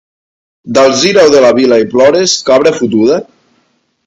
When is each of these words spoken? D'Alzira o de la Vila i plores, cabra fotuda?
D'Alzira 0.77 1.25
o 1.29 1.33
de 1.35 1.43
la 1.45 1.51
Vila 1.59 1.79
i 1.83 1.87
plores, 1.93 2.35
cabra 2.49 2.73
fotuda? 2.81 3.21